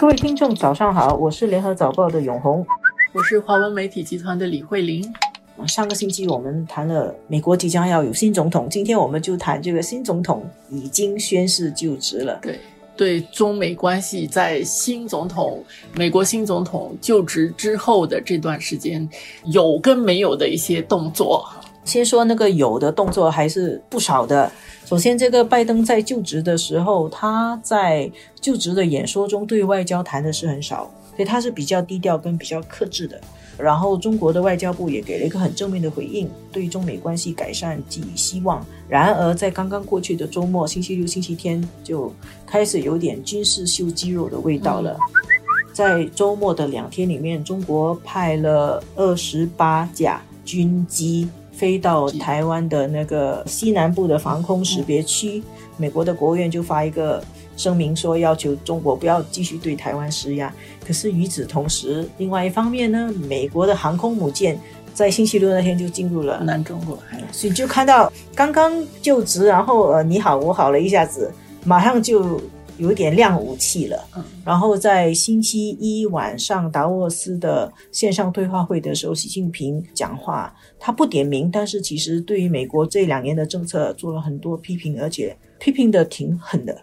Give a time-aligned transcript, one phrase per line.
[0.00, 2.66] 各位听众，早上好，我是联合早报的永红，
[3.12, 5.04] 我是华文媒体集团的李慧玲。
[5.66, 12.38] 上个星期我们谈了美国即将要有新总统，今天我们就谈这个新总统已经宣誓就职了。
[12.40, 12.58] 对
[12.96, 15.62] 对，中美关系在新总统
[15.94, 19.06] 美国新总统就职之后的这段时间，
[19.44, 21.46] 有跟没有的一些动作。
[21.84, 24.50] 先说那个有的动作还是不少的。
[24.84, 33.20] 首先，这个拜登在就职的时候，他在就职的演说中对外交谈的是很少，所以他是比较低调跟比较克制的。
[33.58, 38.64] 然后，中国的外交部也给了一个很正面的回应，对中美关系改善寄予希望。
[38.88, 42.10] 然而，在刚刚过去的周末，星期六、星期天就
[42.46, 44.96] 开始有点军事秀肌肉的味道了。
[45.74, 51.28] 在周末的两天里面，中国派了二十八架军机。
[51.60, 55.42] 飞到台湾的那个西南部的防空识别区，
[55.76, 57.22] 美国的国务院就发一个
[57.54, 60.50] 声明说，要求中国不要继续对台湾施压。
[60.86, 64.58] 可是与此同时，另外一方面呢，美国的航空母舰
[64.94, 66.98] 在星期六那天就进入了南中国，
[67.30, 71.30] 所以就看到刚刚就职，然后呃你好我好了一下子，
[71.62, 72.40] 马上就。
[72.80, 74.08] 有点亮武器了，
[74.42, 86.74] 然后在星期一晚上达沃斯的线上对话会的时候，习近平讲话，他不点名，但是其实对于美国这两年的政策做了很多批评，而且批评的挺狠的，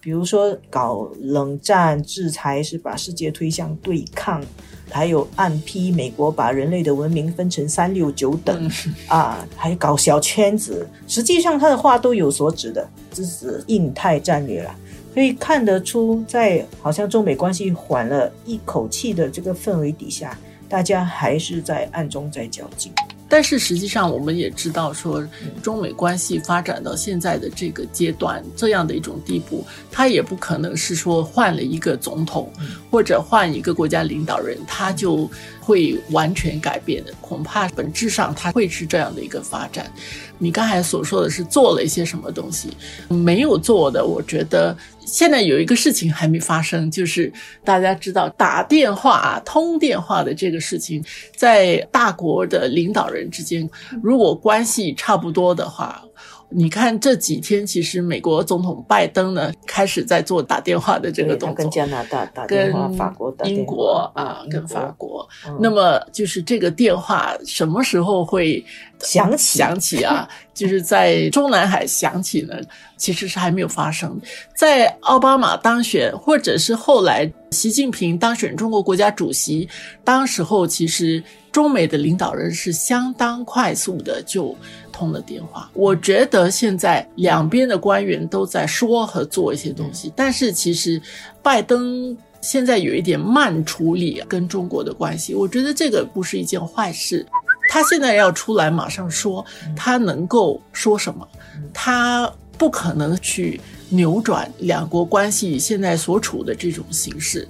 [0.00, 4.40] 比如说搞冷战制裁是把世界推向对抗，
[4.88, 8.70] 还有暗批美国把人类的文明分成三六九等
[9.08, 14.76] 啊，还搞小圈子，实际上他的话都有所指的，支持印太战略了。
[15.12, 22.92] 可以看得出，在好像中美关系缓了一口气的这个氛围底下，大家还是在暗中在较劲。
[23.32, 25.24] 但是实际上，我们也知道说，
[25.62, 32.52] 中美关系发展到现在的这个阶段，这样的一种地步，它也不可能是说换了一个总统
[32.90, 37.12] 或者换一个国家领导人，他就会完全改变的。
[37.20, 39.88] 恐怕本质上，它会是这样的一个发展。
[40.36, 42.70] 你刚才所说的是做了一些什么东西，
[43.08, 47.32] 没有做的，我觉得现在有一个事情还没发生，就是
[47.64, 51.04] 大家知道打电话、通电话的这个事情，
[51.36, 53.68] 在大国的领导人之间，
[54.02, 56.02] 如果关系差不多的话。
[56.50, 65.28] 你看这几天，其实美国总统拜登呢开始在做打电话的这个动作，跟加拿大打电话，法国打英国啊，跟法国。
[65.60, 68.64] 那么就是这个电话什么时候会
[68.98, 69.58] 响起？
[69.58, 72.54] 响起啊，就是在中南海响起呢？
[72.96, 74.20] 其实是还没有发生。
[74.54, 79.68] 在奥巴马当选，或者是后来习近平当选中国国家主席，
[80.04, 84.56] 当时候其实中美的领导人是相当快速的就。
[84.92, 91.00] 通了电话，我觉得现在两边的官员都在说和做一些东西，但是其实
[91.42, 97.26] 拜登现在有一点慢处理跟中国的关系，我觉得这个不是一件坏事。
[97.70, 99.42] 他现在要出来马上说，
[99.74, 101.26] 他能够说什么？
[101.72, 103.58] 他不可能去
[103.90, 107.46] 扭转两国关系现在所处的这种形势。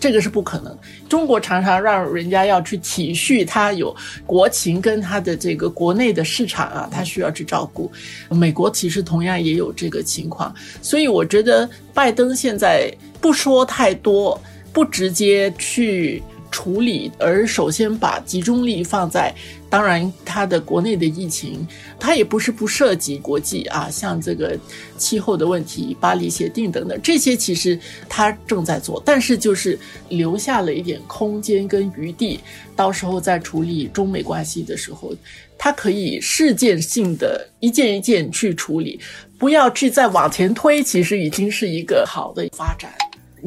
[0.00, 0.76] 这个是不可能。
[1.08, 3.94] 中国常常让人家要去体恤他有
[4.26, 7.88] 国情跟他的这个国内的市场啊，他需要去照顾。
[8.28, 14.36] 美国其实同样也有这个情况，所以我觉得拜登现在不说太多，
[14.72, 16.20] 不直接去。
[16.62, 19.34] 处理，而首先把集中力放在，
[19.68, 21.66] 当然它的国内的疫情，
[21.98, 24.56] 它也不是不涉及国际啊，像这个
[24.96, 27.76] 气候的问题、巴黎协定等等，这些其实
[28.08, 29.76] 它正在做，但是就是
[30.08, 32.38] 留下了一点空间跟余地，
[32.76, 35.12] 到时候在处理中美关系的时候，
[35.58, 39.00] 它可以事件性的一件一件去处理，
[39.36, 42.88] 不要去再往前推，其实已经是一个好的发展。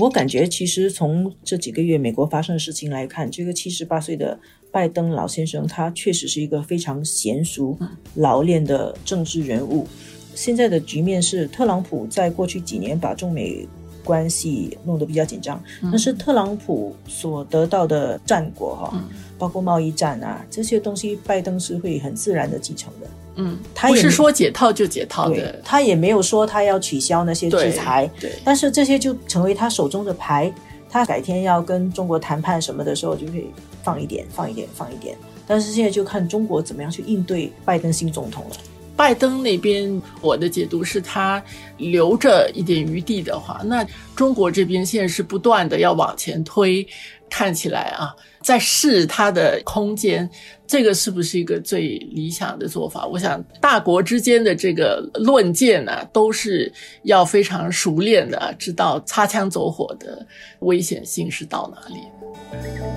[0.00, 4.38] 我感觉，其实从这几个月美国发生的事情来看，这个七十八岁的
[4.70, 7.78] 拜登老先生，他确实是一个非常娴熟、
[8.14, 9.86] 老练的政治人物。
[10.34, 13.68] 现在的局面是，特朗普在过去几年把中美
[14.04, 18.94] 关系弄得比较紧张，但是特朗普所得到的战果，哈，
[19.38, 23.06] 包括贸易战啊这些东西，拜登是会很自然的继承的。
[23.36, 30.52] 嗯，他不是说解套就解套的，他也没有说他要取消那些制裁，对，但是这些就成为他手中的牌，
[30.90, 33.46] 他改天要跟中国谈判什么的时候，就可以
[33.82, 35.16] 放一点，放一点，放一点。
[35.46, 38.56] 但是现在就看中国怎么样去应对拜登新总统了。
[38.96, 41.42] 拜登那边，我的解读是他
[41.78, 43.84] 留着一点余地的话，那
[44.14, 46.86] 中国这边现在是不断的要往前推，
[47.28, 50.28] 看起来啊，在试他的空间，
[50.66, 53.06] 这个是不是一个最理想的做法？
[53.06, 56.70] 我想大国之间的这个论剑呢，都是
[57.04, 60.24] 要非常熟练的，知道擦枪走火的
[60.60, 62.91] 危险性是到哪里。